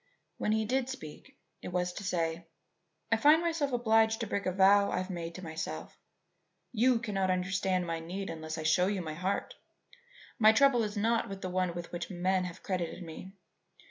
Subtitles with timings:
[0.39, 2.47] When he did speak it was to say:
[3.11, 5.95] "I find myself obliged to break a vow I have made to myself.
[6.71, 9.53] You cannot understand my need unless I show you my heart.
[10.39, 13.33] My trouble is not the one with which men have credited me.